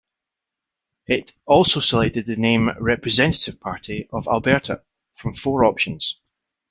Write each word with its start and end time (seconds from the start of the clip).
It 1.05 1.31
also 1.45 1.79
selected 1.79 2.25
the 2.25 2.35
name 2.35 2.71
Representative 2.79 3.59
Party 3.61 4.07
of 4.11 4.27
Alberta 4.27 4.81
from 5.13 5.35
four 5.35 5.63
options. 5.63 6.19